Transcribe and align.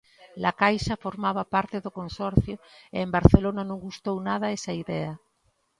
La 0.43 0.51
Caixa 0.61 0.95
formaba 1.03 1.43
parte 1.55 1.77
do 1.85 1.91
consorcio 1.99 2.55
e 2.95 2.97
en 3.05 3.09
Barcelona 3.17 3.61
non 3.69 3.83
gustou 3.87 4.15
nada 4.29 4.53
esa 4.57 4.73
idea. 4.83 5.11